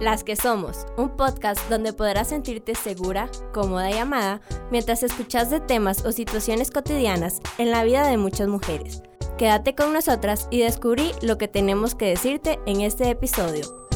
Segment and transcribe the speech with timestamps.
[0.00, 4.40] Las que Somos, un podcast donde podrás sentirte segura, cómoda y amada
[4.70, 9.02] mientras escuchas de temas o situaciones cotidianas en la vida de muchas mujeres.
[9.38, 13.88] Quédate con nosotras y descubrí lo que tenemos que decirte en este episodio.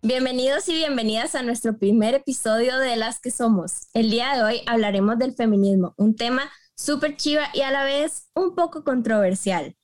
[0.00, 3.88] Bienvenidos y bienvenidas a nuestro primer episodio de Las que Somos.
[3.94, 8.28] El día de hoy hablaremos del feminismo, un tema súper chiva y a la vez
[8.36, 9.74] un poco controversial.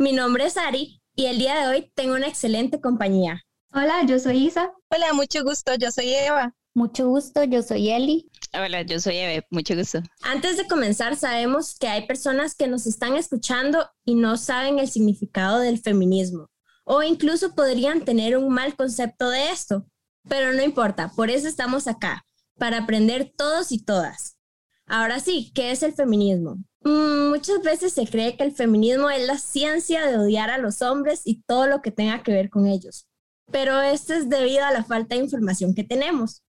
[0.00, 3.42] Mi nombre es Ari y el día de hoy tengo una excelente compañía.
[3.74, 4.72] Hola, yo soy Isa.
[4.88, 6.54] Hola, mucho gusto, yo soy Eva.
[6.72, 8.30] Mucho gusto, yo soy Eli.
[8.54, 10.00] Hola, yo soy Eve, mucho gusto.
[10.22, 14.88] Antes de comenzar, sabemos que hay personas que nos están escuchando y no saben el
[14.88, 16.48] significado del feminismo
[16.84, 19.84] o incluso podrían tener un mal concepto de esto,
[20.30, 22.24] pero no importa, por eso estamos acá,
[22.56, 24.38] para aprender todos y todas.
[24.86, 26.56] Ahora sí, ¿qué es el feminismo?
[26.82, 30.80] Mm, muchas veces se cree que el feminismo es la ciencia de odiar a los
[30.82, 33.06] hombres y todo lo que tenga que ver con ellos,
[33.50, 36.42] pero esto es debido a la falta de información que tenemos.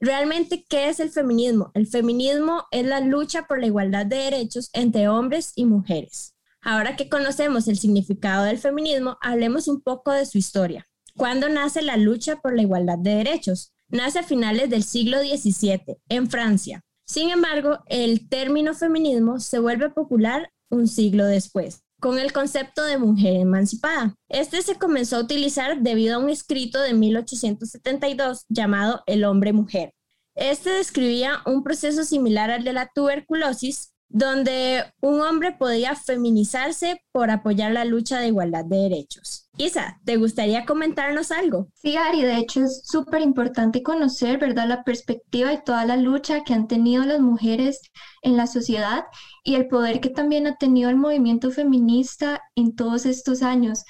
[0.00, 1.70] Realmente, ¿qué es el feminismo?
[1.74, 6.34] El feminismo es la lucha por la igualdad de derechos entre hombres y mujeres.
[6.62, 10.86] Ahora que conocemos el significado del feminismo, hablemos un poco de su historia.
[11.16, 13.72] ¿Cuándo nace la lucha por la igualdad de derechos?
[13.88, 16.84] Nace a finales del siglo XVII, en Francia.
[17.08, 22.98] Sin embargo, el término feminismo se vuelve popular un siglo después, con el concepto de
[22.98, 24.14] mujer emancipada.
[24.28, 29.94] Este se comenzó a utilizar debido a un escrito de 1872 llamado El hombre-mujer.
[30.34, 37.30] Este describía un proceso similar al de la tuberculosis, donde un hombre podía feminizarse por
[37.30, 39.47] apoyar la lucha de igualdad de derechos.
[39.60, 41.66] Isa, ¿te gustaría comentarnos algo?
[41.74, 46.44] Sí, Ari, de hecho es súper importante conocer, ¿verdad?, la perspectiva y toda la lucha
[46.44, 47.80] que han tenido las mujeres
[48.22, 49.04] en la sociedad
[49.42, 53.84] y el poder que también ha tenido el movimiento feminista en todos estos años.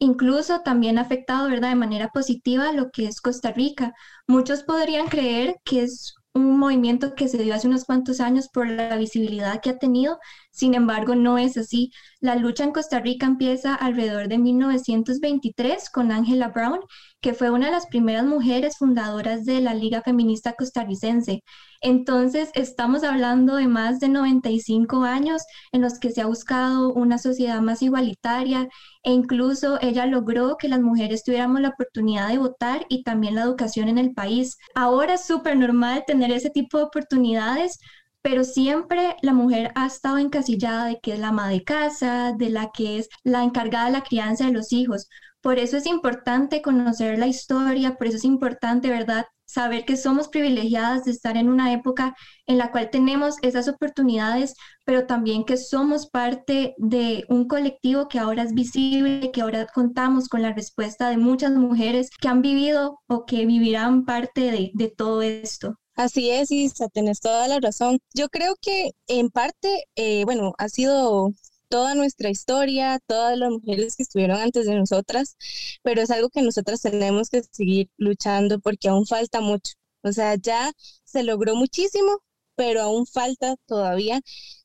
[0.00, 3.94] Incluso también ha afectado, ¿verdad?, de manera positiva lo que es Costa Rica.
[4.26, 8.68] Muchos podrían creer que es un movimiento que se dio hace unos cuantos años por
[8.68, 10.18] la visibilidad que ha tenido,
[10.52, 11.90] sin embargo no es así.
[12.20, 16.80] La lucha en Costa Rica empieza alrededor de 1923 con Angela Brown,
[17.20, 21.42] que fue una de las primeras mujeres fundadoras de la Liga Feminista Costarricense.
[21.80, 25.42] Entonces estamos hablando de más de 95 años
[25.72, 28.68] en los que se ha buscado una sociedad más igualitaria
[29.02, 33.42] e incluso ella logró que las mujeres tuviéramos la oportunidad de votar y también la
[33.42, 34.56] educación en el país.
[34.74, 37.78] Ahora es súper normal tener ese tipo de oportunidades,
[38.22, 42.50] pero siempre la mujer ha estado encasillada de que es la ama de casa, de
[42.50, 45.08] la que es la encargada de la crianza de los hijos.
[45.42, 49.26] Por eso es importante conocer la historia, por eso es importante, ¿verdad?
[49.44, 52.14] Saber que somos privilegiadas de estar en una época
[52.46, 54.54] en la cual tenemos esas oportunidades,
[54.84, 60.28] pero también que somos parte de un colectivo que ahora es visible, que ahora contamos
[60.28, 65.22] con la respuesta de muchas mujeres que han vivido o que vivirán parte de, todo
[65.22, 65.76] esto.
[65.94, 67.98] Así es, Isa, tenés toda la razón.
[68.14, 71.32] Yo creo que en parte, eh, bueno, ha sido
[71.68, 75.36] toda nuestra historia, todas las mujeres que estuvieron antes de nosotras,
[75.82, 79.74] pero es algo que nosotras tenemos que seguir luchando porque aún falta mucho.
[80.02, 80.72] O sea, ya
[81.04, 82.20] se logró muchísimo,
[82.56, 84.20] pero aún falta todavía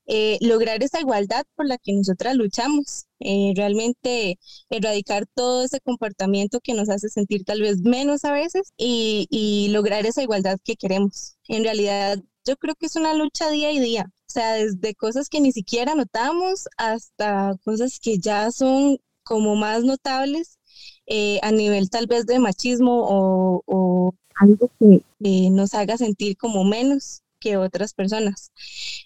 [0.10, 3.06] eh, lograr esa igualdad por la que nosotras luchamos.
[3.20, 4.40] Eh, realmente
[4.70, 10.06] erradicar todo ese comportamiento que nos hace sentir tal vez menos a veces y, lograr
[10.06, 11.38] esa igualdad que queremos.
[11.48, 14.06] En realidad, yo creo que es una lucha día y día.
[14.28, 19.84] O sea, desde cosas que ni siquiera notamos hasta cosas que ya son como más
[19.84, 20.58] notables
[21.06, 27.24] eh, a nivel tal vez de machismo o, algo que nos haga sentir como menos
[27.40, 28.52] que otras personas.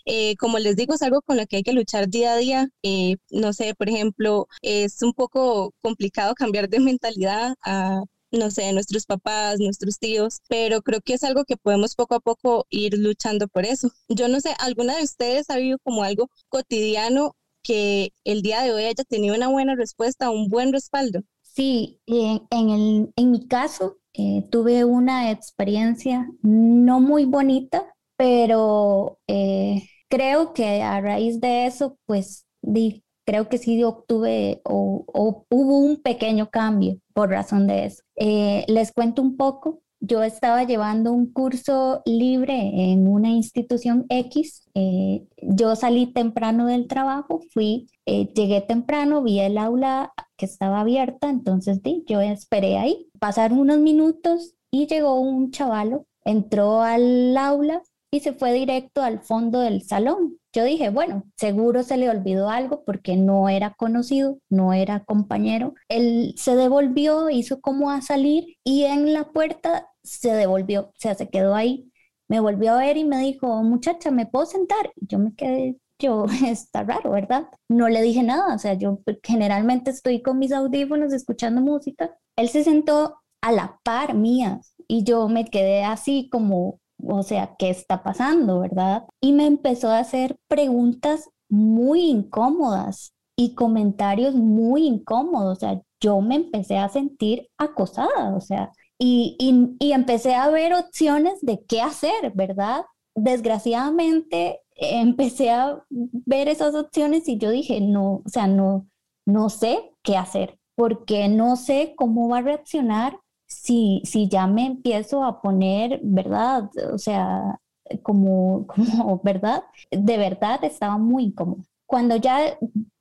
[0.06, 2.70] Eh, como les digo, es algo con lo que hay que luchar día a día.
[2.84, 8.72] Eh, no sé, por ejemplo, es un poco complicado cambiar de mentalidad a no sé,
[8.72, 12.98] nuestros papás, nuestros tíos, pero creo que es algo que podemos poco a poco ir
[12.98, 13.92] luchando por eso.
[14.08, 18.74] Yo no sé, ¿alguna de ustedes ha vivido como algo cotidiano que el día de
[18.74, 21.22] hoy haya tenido una buena respuesta, un buen respaldo?
[21.42, 29.82] Sí, en, en, en mi caso eh, tuve una experiencia no muy bonita, pero eh,
[30.08, 36.04] creo que a raíz de eso, pues di, creo que sí obtuve o, hubo un
[36.04, 38.04] pequeño cambio por razón de eso.
[38.16, 39.82] Eh, les cuento un poco.
[40.00, 44.70] Yo estaba llevando un curso libre en una institución X.
[44.76, 50.82] Eh, yo salí temprano del trabajo, fui, eh, llegué temprano, vi el aula que estaba
[50.82, 53.08] abierta, entonces di, yo esperé ahí.
[53.20, 59.22] Pasaron unos minutos y llegó un chavalo, entró al aula y se fue directo al
[59.22, 64.38] fondo del salón yo dije, bueno, seguro se le olvidó algo porque no era conocido,
[64.50, 65.74] no era compañero.
[65.88, 71.16] Él se devolvió, hizo como a salir y en la puerta se devolvió, o sea,
[71.16, 71.90] se quedó ahí.
[72.28, 74.92] Me volvió a ver y me dijo, muchacha, ¿me puedo sentar?
[74.98, 77.48] Yo me quedé, yo, está raro, ¿verdad?
[77.70, 82.18] No le dije nada, o sea, yo generalmente estoy con mis audífonos escuchando música.
[82.36, 87.56] Él se sentó a la par mía y yo me quedé así como o sea,
[87.58, 89.06] ¿qué está pasando, verdad?
[89.20, 96.22] Y me empezó a hacer preguntas muy incómodas y comentarios muy incómodos, o sea, yo
[96.22, 99.36] me empecé a sentir acosada, o sea, y,
[99.80, 102.84] y, empecé a ver opciones de qué hacer, ¿verdad?
[103.16, 108.88] Desgraciadamente empecé a ver esas opciones y yo dije, no, o sea, no,
[109.26, 113.18] no sé qué hacer, porque no sé cómo va a reaccionar
[113.52, 116.70] si, si ya me empiezo a poner, ¿verdad?
[116.94, 117.60] O sea,
[118.04, 119.64] como, como, ¿verdad?
[119.92, 121.64] De verdad estaba muy incómodo.
[121.86, 122.58] Cuando ya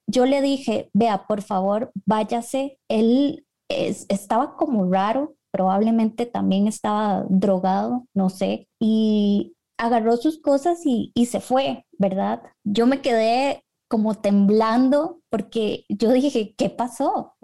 [0.06, 8.06] yo le dije, vea, por favor, váyase, él estaba como raro, probablemente también estaba drogado,
[8.14, 12.42] no sé, y agarró sus cosas y, y se fue, ¿verdad?
[12.64, 17.34] Yo me quedé como temblando porque yo dije, ¿qué pasó?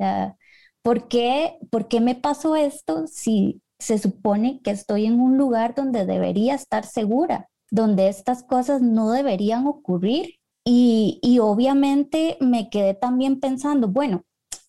[0.86, 5.74] ¿Por qué, ¿por qué me pasó esto si se supone que estoy en un lugar
[5.74, 10.36] donde debería estar segura, donde estas cosas no deberían ocurrir?
[10.64, 14.22] Y, y obviamente me quedé también pensando, bueno,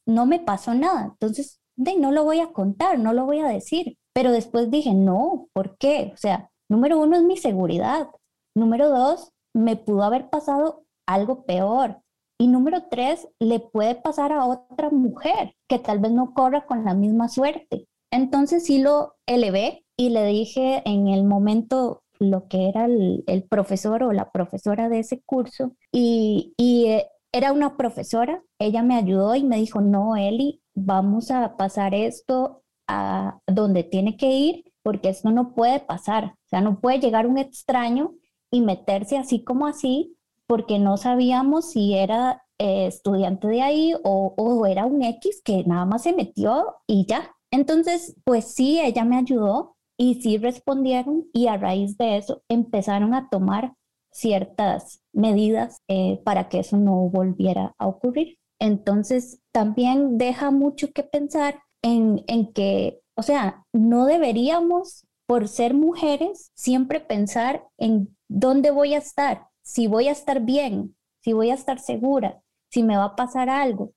[0.08, 3.48] no me pasó nada, entonces de, no lo voy a contar, no lo voy a
[3.48, 4.00] decir.
[4.12, 6.10] Pero después dije, no, ¿por qué?
[6.16, 8.10] O sea, número uno es mi seguridad.
[8.56, 12.02] Número dos, me pudo haber pasado algo peor.
[12.39, 16.86] Y número tres, le puede pasar a otra mujer que tal vez no corra con
[16.86, 17.88] la misma suerte.
[18.12, 24.04] Entonces sí lo elevé y le dije en el momento lo que era el, profesor
[24.04, 29.44] o la profesora de ese curso y, eh, era una profesora, ella me ayudó y
[29.44, 35.30] me dijo, no, Eli, vamos a pasar esto a donde tiene que ir porque esto
[35.30, 38.16] no puede pasar, o sea, no puede llegar un extraño
[38.50, 40.17] y meterse así como así
[40.47, 45.85] porque no sabíamos si era eh, estudiante de ahí o, era un X que nada
[45.85, 47.35] más se metió y ya.
[47.51, 53.13] Entonces, pues sí, ella me ayudó y sí respondieron y a raíz de eso empezaron
[53.13, 53.73] a tomar
[54.11, 58.38] ciertas medidas eh, para que eso no volviera a ocurrir.
[58.59, 65.73] Entonces, también deja mucho que pensar en, en que, o sea, no deberíamos, por ser
[65.73, 71.52] mujeres, siempre pensar en dónde voy a estar, si voy a estar bien, si voy
[71.52, 72.42] a estar segura,
[72.72, 73.92] si me va a pasar algo.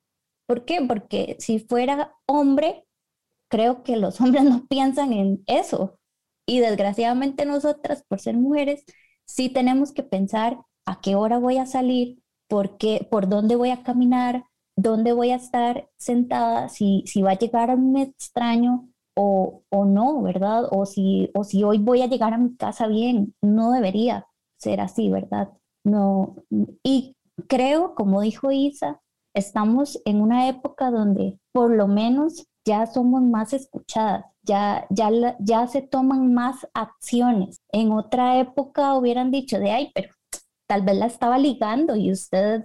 [0.47, 0.81] ¿Por qué?
[0.87, 2.85] Porque si fuera hombre,
[3.49, 5.99] creo que los hombres no piensan en eso.
[6.47, 8.85] Y desgraciadamente nosotras, por ser mujeres,
[9.27, 13.71] sí tenemos que pensar a qué hora voy a salir, por, qué, por dónde voy
[13.71, 14.47] a caminar,
[14.77, 19.85] dónde voy a estar sentada, si, si va a llegar a un extraño o, o
[19.85, 20.65] no, ¿verdad?
[20.73, 24.27] O si, o si hoy voy a llegar a mi casa bien, no debería
[24.57, 25.51] ser así, ¿verdad?
[25.85, 26.37] No,
[26.83, 27.17] y
[27.49, 29.01] creo, como dijo Isa,
[29.35, 35.67] estamos en una época donde por lo menos ya somos más escuchadas, ya, ya, ya
[35.67, 37.61] se toman más acciones.
[37.73, 40.13] En otra época hubieran dicho de, ay, pero
[40.67, 42.65] tal vez la estaba ligando y usted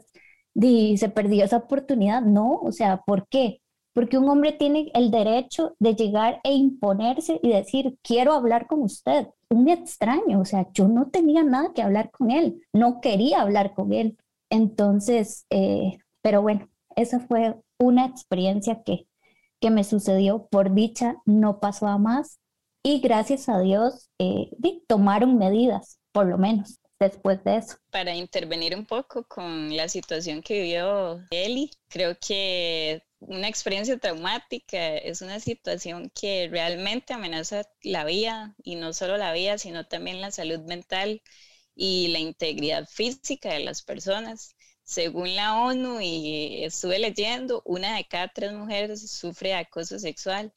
[0.53, 2.21] se perdió esa oportunidad.
[2.21, 3.61] No, o sea, ¿por qué?
[3.93, 8.81] Porque un hombre tiene el derecho de llegar e imponerse y decir, quiero hablar con
[8.81, 13.41] usted un extraño, o sea, yo no tenía nada que hablar con él, no quería
[13.41, 14.17] hablar con él.
[14.49, 19.07] Entonces, eh, pero bueno, esa fue una experiencia que,
[19.59, 20.47] que me sucedió.
[20.47, 22.39] Por dicha, no pasó a más
[22.83, 24.51] y gracias a Dios eh,
[24.87, 27.77] tomaron medidas, por lo menos después de eso.
[27.91, 34.97] Para intervenir un poco con la situación que vivió Eli, creo que una experiencia traumática
[34.97, 40.21] es una situación que realmente amenaza la vida y no solo la vida, sino también
[40.21, 41.21] la salud mental
[41.75, 44.55] y la integridad física de las personas.
[44.83, 50.53] Según la ONU, y estuve leyendo, una de cada tres mujeres sufre acoso sexual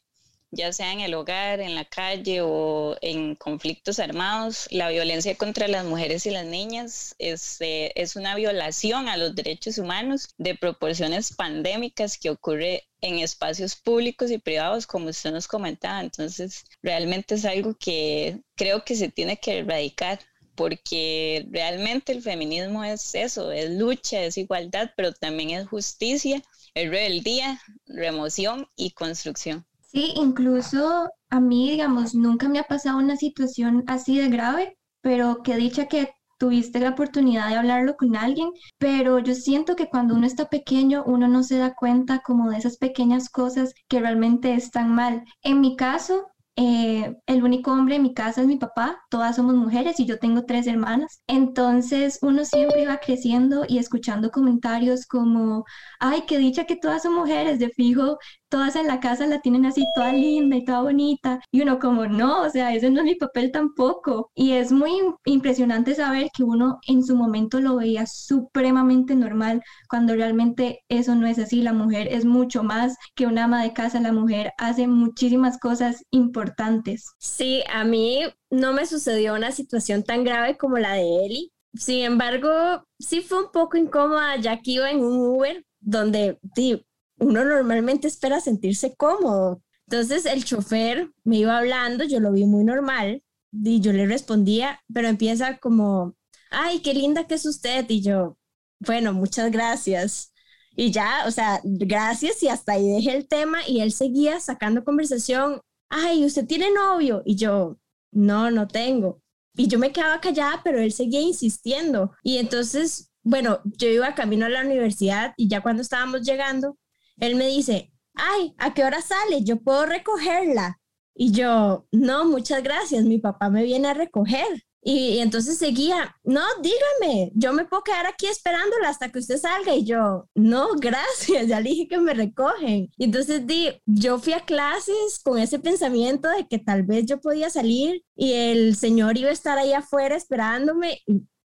[0.50, 4.66] ya sea en el hogar, en la calle o en conflictos armados.
[4.70, 9.34] La violencia contra las mujeres y las niñas es, eh, es una violación a los
[9.34, 15.46] derechos humanos de proporciones pandémicas que ocurre en espacios públicos y privados, como usted nos
[15.46, 16.00] comentaba.
[16.00, 20.20] Entonces, realmente es algo que creo que se tiene que erradicar
[20.54, 26.42] porque realmente el feminismo es eso, es lucha, es igualdad, pero también es justicia,
[26.74, 29.64] es rebeldía, remoción y construcción.
[29.88, 35.42] Sí, incluso a mí, digamos, nunca me ha pasado una situación así de grave, pero
[35.42, 40.14] que dicha que tuviste la oportunidad de hablarlo con alguien, pero yo siento que cuando
[40.14, 44.54] uno está pequeño, uno no se da cuenta como de esas pequeñas cosas que realmente
[44.54, 45.24] están mal.
[45.42, 46.26] En mi caso,
[46.56, 50.18] eh, el único hombre en mi casa es mi papá, todas somos mujeres y yo
[50.18, 51.22] tengo tres hermanas.
[51.28, 55.64] Entonces uno siempre iba creciendo y escuchando comentarios como,
[56.00, 58.18] ay, qué dicha que todas son mujeres, de fijo,
[58.48, 61.40] todas en la casa la tienen así toda linda y toda bonita.
[61.50, 64.30] Y uno como, no, o sea, ese no es mi papel tampoco.
[64.34, 64.92] Y es muy
[65.24, 71.26] impresionante saber que uno en su momento lo veía supremamente normal, cuando realmente eso no
[71.26, 71.62] es así.
[71.62, 76.02] La mujer es mucho más que una ama de casa, la mujer hace muchísimas cosas
[76.10, 77.06] importantes.
[77.18, 81.52] Sí, a mí no me sucedió una situación tan grave como la de Eli.
[81.74, 86.84] Sin embargo, sí fue un poco incómoda ya que iba en un Uber donde sí,
[87.18, 89.62] uno normalmente espera sentirse cómodo.
[89.86, 93.22] Entonces el chofer me iba hablando, yo lo vi muy normal
[93.52, 96.14] y yo le respondía, pero empieza como,
[96.50, 97.86] ay, qué linda que es usted.
[97.88, 98.36] Y yo,
[98.80, 100.32] bueno, muchas gracias.
[100.76, 104.84] Y ya, o sea, gracias y hasta ahí dejé el tema y él seguía sacando
[104.84, 107.22] conversación, ay, ¿usted tiene novio?
[107.24, 107.78] Y yo,
[108.12, 109.20] no, no tengo.
[109.56, 112.12] Y yo me quedaba callada, pero él seguía insistiendo.
[112.22, 116.76] Y entonces, bueno, yo iba camino a la universidad y ya cuando estábamos llegando,
[117.20, 119.42] él me dice, ay, ¿a qué hora sale?
[119.44, 120.80] Yo puedo recogerla.
[121.14, 124.64] Y yo, no, muchas gracias, mi papá me viene a recoger.
[124.80, 129.74] Y, entonces seguía, no, dígame, yo me puedo quedar aquí esperándola hasta que usted salga.
[129.74, 132.90] Y yo, no, gracias, ya le dije que me recogen.
[132.96, 137.20] Y entonces di, yo fui a clases con ese pensamiento de que tal vez yo
[137.20, 141.00] podía salir y el señor iba a estar ahí afuera esperándome.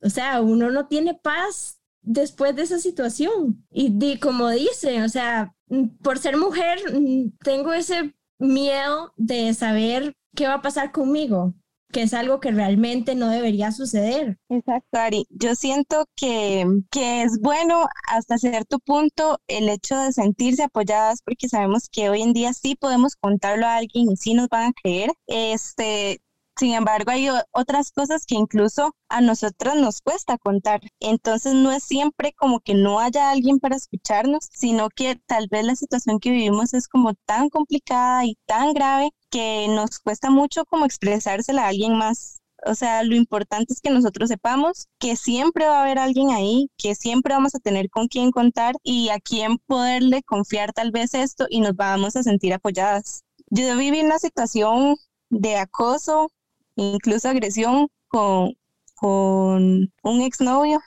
[0.00, 3.67] O sea, uno no tiene paz después de esa situación.
[3.71, 9.53] Y di, como dice, o sea, Mm, por ser mujer, mm, tengo ese miedo de
[9.55, 11.55] saber qué va a pasar conmigo,
[11.93, 14.39] que es algo que realmente no debería suceder.
[14.49, 15.27] Exacto, Ari.
[15.31, 21.49] Yo siento que, que es bueno hasta cierto punto el hecho de sentirse apoyadas porque
[21.49, 24.73] sabemos que hoy en día sí podemos contarlo a alguien y sí nos van a
[24.81, 25.11] creer.
[25.27, 26.21] Este,
[26.59, 30.81] sin embargo, hay otras cosas que incluso a nosotras nos cuesta contar.
[31.01, 35.65] Entonces, no es siempre como que no haya alguien para escucharnos, sino que tal vez
[35.65, 40.65] la situación que vivimos es como tan complicada y tan grave que nos cuesta mucho
[40.65, 42.41] como expresársela a alguien más.
[42.65, 46.71] O sea, lo importante es que nosotros sepamos que siempre va a haber alguien ahí,
[46.79, 51.13] que siempre vamos a tener con quien contar y a quien poderle confiar tal vez
[51.15, 53.25] esto y nos vamos a sentir apoyadas.
[53.51, 54.97] Yo viví una situación
[55.31, 56.31] de acoso
[56.76, 58.56] incluso agresión con,
[58.95, 60.80] con un exnovio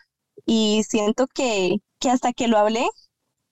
[0.45, 2.87] y siento que, que hasta que lo hablé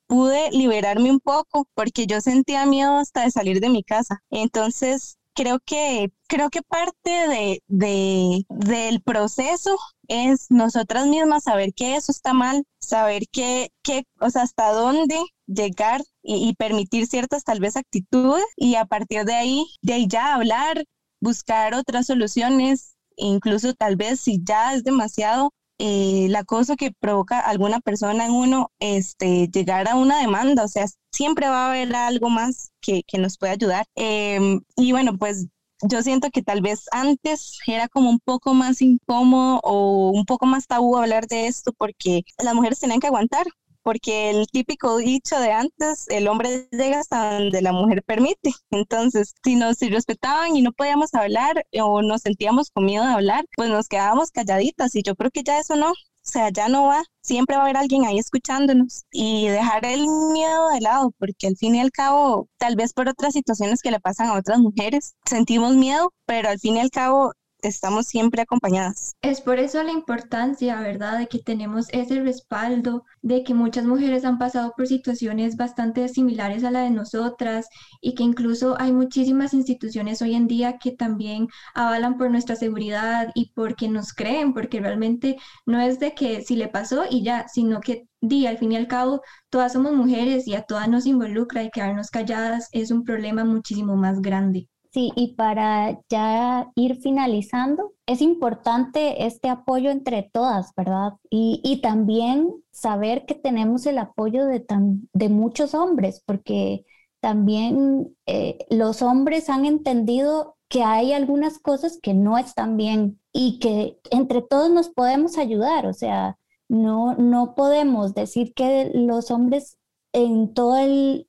[0.08, 4.24] pude liberarme un poco porque yo sentía miedo hasta de salir de mi casa.
[4.30, 9.78] Entonces, creo que, creo que parte de, de, del proceso
[10.08, 15.18] es nosotras mismas saber que eso está mal, saber que, que o sea, hasta dónde
[15.46, 20.08] llegar y, y, permitir ciertas tal vez actitudes y a partir de ahí, de ahí
[20.08, 20.84] ya hablar,
[21.22, 27.40] buscar otras soluciones, incluso tal vez si ya es demasiado eh, el acoso que provoca
[27.40, 31.96] alguna persona en uno, este, llegar a una demanda, o sea, siempre va a haber
[31.96, 33.86] algo más que, que nos puede ayudar.
[33.96, 35.48] Em, y bueno, pues
[35.82, 40.46] yo siento que tal vez antes era como un poco más incómodo o un poco
[40.48, 43.46] más tabú hablar de esto porque las mujeres tenían que aguantar,
[43.88, 48.52] porque el típico dicho de antes, el hombre llega hasta donde la mujer permite.
[48.70, 53.46] Entonces, si nos respetaban y no podíamos hablar o nos sentíamos con miedo de hablar,
[53.56, 56.84] pues nos quedábamos calladitas y yo creo que ya eso no, o sea, ya no
[56.84, 61.48] va, siempre va a haber alguien ahí escuchándonos y dejar el miedo de lado, porque
[61.48, 64.60] al fin y al cabo, tal vez por otras situaciones que le pasan a otras
[64.60, 69.16] mujeres, sentimos miedo, pero al fin y al cabo estamos siempre acompañadas.
[69.22, 74.26] Es por eso la importancia, ¿verdad?, de que tenemos ese respaldo, de que muchas mujeres
[74.26, 77.68] han pasado por situaciones bastante similares a la de nosotras
[78.02, 83.30] y que incluso hay muchísimas instituciones hoy en día que también avalan por nuestra seguridad
[83.36, 87.48] y porque nos creen, porque realmente no es de que si le pasó y ya,
[87.48, 91.06] sino que di, al fin y al cabo, todas somos mujeres y a todas nos
[91.06, 94.70] involucra y quedarnos calladas es un problema muchísimo más grande.
[95.00, 101.14] Y para ya ir finalizando, es importante este apoyo entre todas, ¿verdad?
[101.30, 104.66] Y, también saber que tenemos el apoyo de,
[105.14, 106.86] de muchos hombres, porque
[107.20, 113.60] también eh, los hombres han entendido que hay algunas cosas que no están bien y
[113.60, 116.38] que entre todos nos podemos ayudar, o sea,
[116.68, 119.78] no, no podemos decir que los hombres
[120.18, 121.28] en todo el,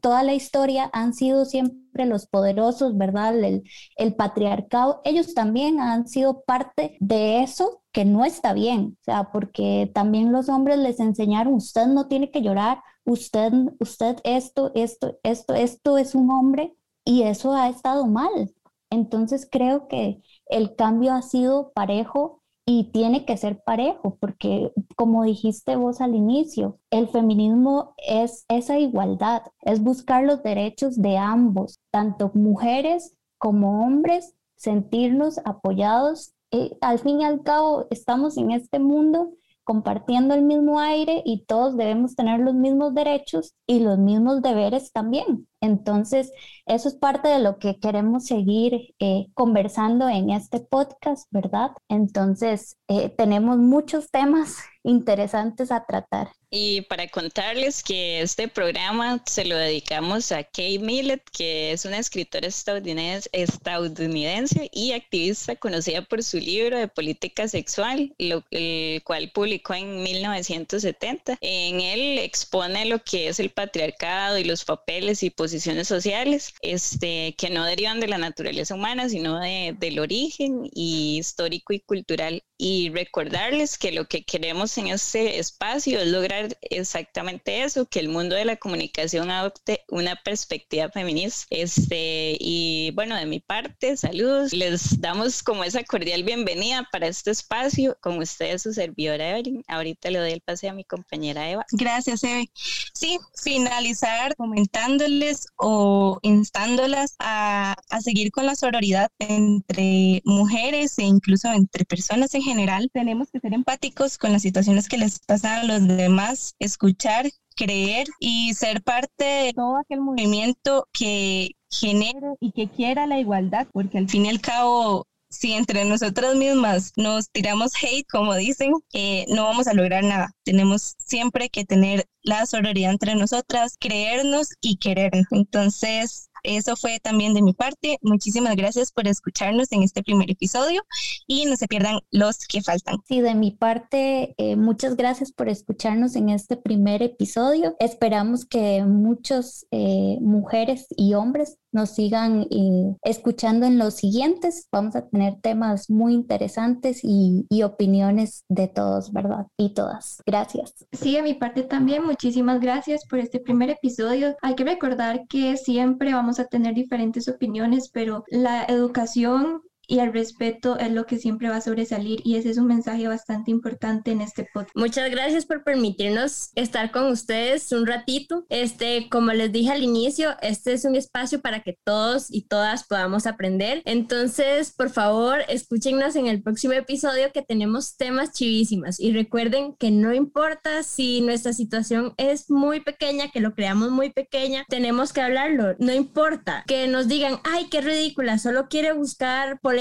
[0.00, 3.36] toda la historia han sido siempre los poderosos, ¿verdad?
[3.36, 3.64] El,
[3.96, 9.32] el, patriarcado, ellos también han sido parte de eso que no está bien, o sea,
[9.32, 15.18] porque también los hombres les enseñaron, usted no tiene que llorar, usted, usted esto, esto,
[15.24, 18.54] esto, esto es un hombre y eso ha estado mal.
[18.90, 22.37] Entonces creo que el cambio ha sido parejo
[22.70, 28.78] y tiene que ser parejo, porque como dijiste vos al inicio, el feminismo es esa
[28.78, 36.34] igualdad, es buscar los derechos de ambos, tanto mujeres como hombres, sentirnos apoyados.
[36.50, 39.32] Eh, al fin y al cabo, estamos en este mundo
[39.68, 44.92] compartiendo el mismo aire y todos debemos tener los mismos derechos y los mismos deberes
[44.92, 45.46] también.
[45.60, 46.32] Entonces,
[46.64, 51.72] eso es parte de lo que queremos seguir eh, conversando en este podcast, ¿verdad?
[51.90, 54.56] Entonces, eh, tenemos muchos temas
[54.88, 56.28] interesantes a tratar.
[56.50, 61.98] Y para contarles que este programa se lo dedicamos a Kay Millett, que es una
[61.98, 69.30] escritora estadounidense, estadounidense y activista conocida por su libro de política sexual, lo, el cual
[69.34, 71.36] publicó en 1970.
[71.42, 77.34] En él expone lo que es el patriarcado y los papeles y posiciones sociales este,
[77.36, 82.42] que no derivan de la naturaleza humana, sino de, del origen y histórico y cultural.
[82.60, 88.08] Y recordarles que lo que queremos en este espacio es lograr exactamente eso, que el
[88.08, 91.46] mundo de la comunicación adopte una perspectiva feminista.
[91.50, 94.52] Este, y bueno, de mi parte, saludos.
[94.52, 97.96] Les damos como esa cordial bienvenida para este espacio.
[98.00, 99.62] Con ustedes, su servidora Evelyn.
[99.68, 101.64] Ahorita le doy el pase a mi compañera Eva.
[101.70, 102.50] Gracias, Eve.
[102.92, 111.52] Sí, finalizar comentándoles o instándolas a, a seguir con la sororidad entre mujeres e incluso
[111.52, 112.90] entre personas en general.
[112.92, 117.26] Tenemos que ser empáticos con las situaciones que les pasan a los demás escuchar,
[117.56, 123.66] creer y ser parte de todo aquel movimiento que genere y que quiera la igualdad,
[123.72, 128.72] porque al fin y al cabo si entre nosotras mismas nos tiramos hate, como dicen,
[128.92, 130.30] eh, no vamos a lograr nada.
[130.44, 135.26] Tenemos siempre que tener la sororidad entre nosotras, creernos y querernos.
[135.30, 137.98] Entonces, eso fue también de mi parte.
[138.02, 140.82] Muchísimas gracias por escucharnos en este primer episodio
[141.26, 142.96] y no se pierdan los que faltan.
[143.06, 147.76] Sí, de mi parte, eh, muchas gracias por escucharnos en este primer episodio.
[147.80, 154.68] Esperamos que muchas eh, mujeres y hombres nos sigan eh, escuchando en los siguientes.
[154.72, 159.46] Vamos a tener temas muy interesantes y, y, opiniones de todos, ¿verdad?
[159.56, 160.22] Y todas.
[160.26, 160.86] Gracias.
[160.92, 164.36] Sí, a mi parte también, muchísimas gracias por este primer episodio.
[164.42, 170.12] Hay que recordar que siempre vamos a tener diferentes opiniones, pero la educación y el
[170.12, 174.12] respeto es lo que siempre va a sobresalir y ese es un mensaje bastante importante
[174.12, 174.76] en este podcast.
[174.76, 178.44] Muchas gracias por permitirnos estar con ustedes un ratito.
[178.50, 182.86] Este, como les dije al inicio, este es un espacio para que todos y todas
[182.86, 183.82] podamos aprender.
[183.86, 189.90] Entonces, por favor, escúchenos en el próximo episodio que tenemos temas chivísimas y recuerden que
[189.90, 195.22] no importa si nuestra situación es muy pequeña, que lo creamos muy pequeña, tenemos que
[195.22, 195.76] hablarlo.
[195.78, 199.77] No importa que nos digan, ay, qué ridícula, solo quiere buscar por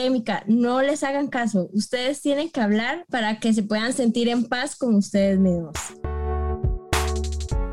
[0.48, 1.70] no les hagan caso.
[1.74, 5.76] Ustedes tienen que hablar para que se puedan sentir en paz con ustedes mismos.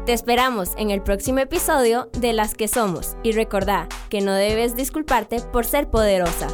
[0.07, 4.77] Te esperamos en el próximo episodio de Las que Somos y recordá que no debes
[4.77, 6.49] disculparte por ser poderosa.